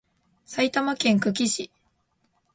[0.45, 1.69] 埼玉県久喜市